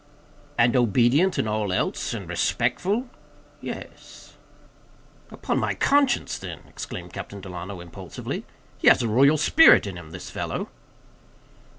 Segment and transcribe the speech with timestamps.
[0.57, 2.11] "And obedient in all else?
[2.15, 3.07] And respectful?"
[3.61, 4.33] "Yes."
[5.29, 8.43] "Upon my conscience, then," exclaimed Captain Delano, impulsively,
[8.79, 10.69] "he has a royal spirit in him, this fellow."